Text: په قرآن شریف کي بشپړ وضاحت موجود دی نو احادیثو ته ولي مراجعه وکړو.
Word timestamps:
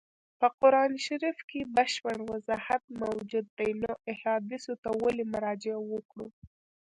په 0.39 0.47
قرآن 0.59 0.91
شریف 1.05 1.37
کي 1.49 1.59
بشپړ 1.75 2.17
وضاحت 2.31 2.83
موجود 3.01 3.45
دی 3.57 3.71
نو 3.81 3.91
احادیثو 4.13 4.73
ته 4.83 4.89
ولي 5.03 5.25
مراجعه 5.33 5.79
وکړو. 5.91 6.27